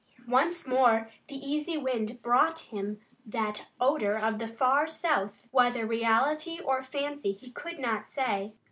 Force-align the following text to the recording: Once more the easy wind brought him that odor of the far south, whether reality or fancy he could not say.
Once 0.27 0.65
more 0.65 1.11
the 1.27 1.35
easy 1.35 1.77
wind 1.77 2.23
brought 2.23 2.57
him 2.73 2.99
that 3.23 3.67
odor 3.79 4.17
of 4.17 4.39
the 4.39 4.47
far 4.47 4.87
south, 4.87 5.47
whether 5.51 5.85
reality 5.85 6.59
or 6.59 6.81
fancy 6.81 7.33
he 7.33 7.51
could 7.51 7.77
not 7.77 8.09
say. 8.09 8.55